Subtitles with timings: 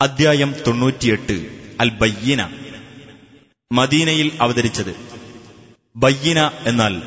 [0.00, 1.36] അദ്ധ്യായം തൊണ്ണൂറ്റിയെട്ട്.
[1.80, 2.48] അൽ ബയ്യന
[3.72, 4.96] മദീനയിൽ അവതരിച്ചത്.
[5.96, 7.02] ബയ്യന എന്നാൽ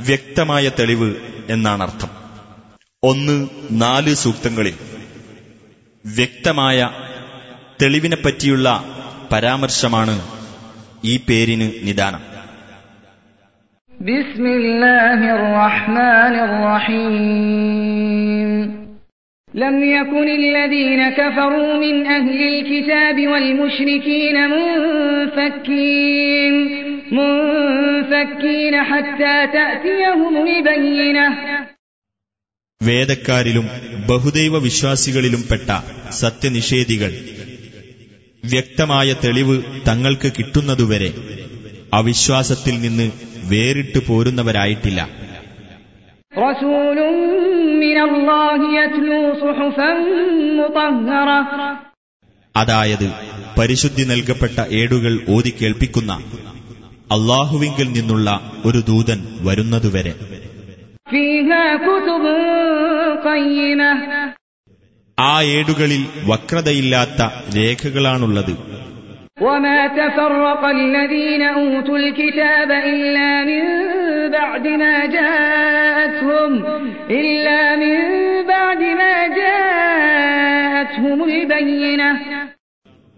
[0.00, 1.14] വ്യക്തമായ തെളിവ്
[1.50, 2.08] എന്നാണ് അർത്ഥം
[3.02, 4.74] ഒന്ന് നാല് സൂക്തങ്ങളിൽ
[6.06, 6.90] വ്യക്തമായ
[7.82, 8.84] തെളിവിനെപ്പറ്റിയുള്ള
[9.32, 10.28] പരാമർശമാണ്
[11.04, 12.20] ഈ പേരിന് നിദാനം.
[14.00, 18.49] ബിസ്മില്ലാഹിർ റഹ്മാനിർ റഹീം.
[19.53, 26.53] لم يكن الذين كفروا من أهل الكتاب والمشركين منفكين
[27.11, 31.55] منفكين حتى تأتيهم البينة
[32.81, 33.65] വേദക്കാരിലും
[34.09, 35.69] ബഹുദൈവ വിശ്വാസികളിലും പെട്ട
[36.13, 37.11] സത്യനിഷേധികൾ
[38.43, 39.55] വ്യക്തമായ തെളിവ്
[39.87, 41.11] തങ്ങൾക്ക് കിട്ടുന്നതുവരെ
[41.93, 43.07] അവിശ്വാസത്തിൽ നിന്ന്
[43.51, 45.09] വേറിട്ടു പോരുന്നവരായിട്ടില്ല
[46.39, 46.97] رسول
[47.77, 49.91] من الله يتلو صحفا
[50.59, 51.39] مطهرة
[52.55, 53.07] അതായത്
[53.57, 56.11] പരിശുദ്ധി നൽകപ്പെട്ട ഏടുകൾ ഓതി കേൾപ്പിക്കുന്ന
[57.11, 58.27] അള്ളാഹുവിങ്കിൽ നിന്നുള്ള
[58.67, 60.13] ഒരു ദൂതൻ വരുന്നതുവരെ
[61.07, 62.23] فيها كتب
[63.25, 63.91] قيمة
[65.17, 67.19] ആ ഏടുകളിൽ വക്രതയില്ലാത്ത
[67.57, 68.53] രേഖകളാണുള്ളത്
[69.39, 73.63] وما تفرق الذين أوتوا الكتاب إلا من
[74.29, 74.95] بعد ما
[76.49, 76.51] جاءتهم
[77.11, 77.95] إلا من
[78.45, 82.09] بعد ما جاءتهم البينة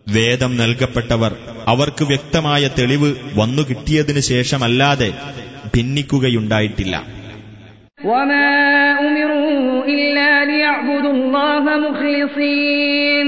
[0.08, 1.32] വേദം നൽകപ്പെട്ടവർ
[1.68, 5.10] അവർക്ക് വ്യക്തമായ തെളിവ് വന്നു കിട്ടിയതിനു ശേഷമല്ലാതെ
[5.76, 6.96] ഭിന്നിക്കുകയുണ്ടായിട്ടില്ല
[8.02, 8.50] وما
[9.00, 13.28] أمروا إلا ليعبدوا الله مخلصين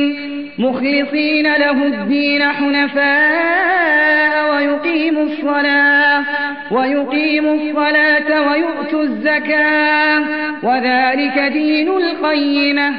[0.60, 6.24] مخلصين له الدين حنفاء ويقيموا الصلاة
[6.72, 10.20] ويقيموا الصلاة ويؤتوا الزكاة
[10.64, 12.90] وذلك دين القيمة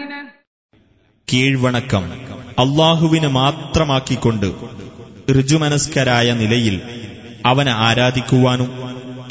[1.28, 2.04] കീഴ്വണക്കം
[2.62, 4.46] അള്ളാഹുവിന് മാത്രമാക്കിക്കൊണ്ട്
[5.32, 6.76] ഋജുമനസ്കരായ നിലയിൽ
[7.50, 8.70] അവനെ ആരാധിക്കുവാനും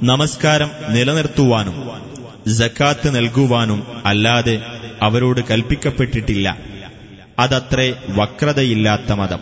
[0.09, 1.75] നമസ്കാരം നിലനിർത്തുവാനും
[2.57, 4.55] ജക്കാത്ത് നൽകുവാനും അല്ലാതെ
[5.01, 6.47] അവരോട് കൽപ്പിക്കപ്പെട്ടിട്ടില്ല
[7.37, 9.41] അതത്രേ വക്രതയില്ലാത്ത മതം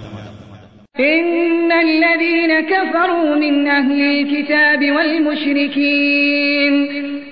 [1.12, 6.74] إن الذين كفروا من أهل الكتاب والمشركين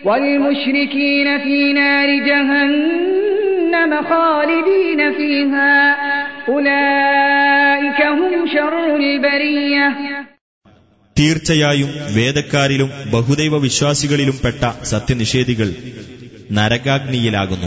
[0.05, 5.75] والمشركين في نار جهنم خالدين فيها
[6.47, 9.87] أولئك هم شر البرية
[11.18, 15.74] തീർച്ചയായും വേദക്കാരിലും ബഹുദൈവ വിശ്വാസികളിലും പെട്ട സത്യനിഷേധികൾ
[16.52, 17.66] നരകാഗ്നിയിലാകുന്നു.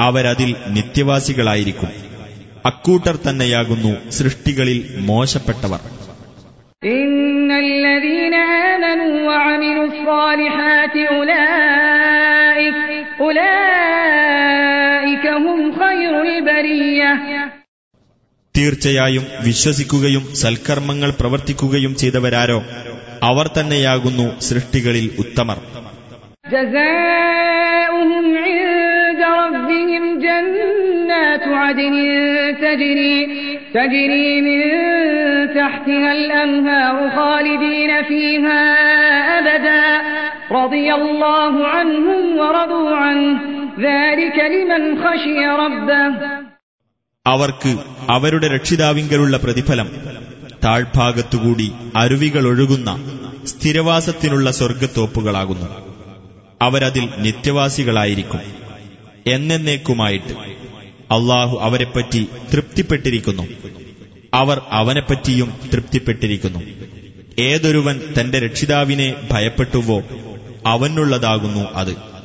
[0.00, 1.88] അവരതിൽ നിത്യവാസികളായിരിക്കും.
[2.66, 5.80] അക്കൂട്ടർ തന്നെയാകുന്നു സൃഷ്ടികളിൽ മോശപ്പെട്ടവർ.
[18.55, 22.59] തീർച്ചയായും വിശ്വസിക്കുകയും സൽക്കർമ്മങ്ങൾ പ്രവർത്തിക്കുകയും ചെയ്തവരാരോ
[23.27, 25.59] അവർ തന്നെയാകുന്നു സൃഷ്ടികളിൽ ഉത്തമർ
[26.53, 31.95] جزاؤهم عند ربهم جنات عدن
[32.57, 33.17] تجري
[33.73, 34.59] تجري من
[35.55, 38.61] تحتها الأنهار خالدين فيها
[39.39, 39.83] أبدا
[40.53, 43.37] رضي الله عنهم ورضوا عنه
[43.79, 46.05] ذلك لمن خشي ربه
[47.26, 47.78] അവർക്ക്
[48.08, 49.88] അവരുടെ രക്ഷിതാവിങ്കലുള്ള പ്രതിഫലം.
[50.64, 55.66] താഴ്ഭാഗത്തുകൂടി അരുവികൾ ഒഴുകുന്ന സ്ഥിരവാസത്തിനുള്ള സ്വർഗത്തോപ്പുകളാകുന്നു
[56.62, 58.40] അവരതിൽ നിത്യവാസികളായിരിക്കും.
[59.26, 60.32] എന്നേക്കുമായിട്ട്
[61.10, 63.42] അള്ളാഹു അവരെപ്പറ്റി തൃപ്തിപ്പെട്ടിരിക്കുന്നു.
[64.34, 66.58] അവർ അവനെപ്പറ്റിയും തൃപ്തിപ്പെട്ടിരിക്കുന്നു.
[67.38, 70.02] ഏതൊരുവൻ തന്റെ രക്ഷിതാവിനെ ഭയപ്പെട്ടുവോ
[70.66, 72.15] അവനുള്ളതാകുന്നു അത്.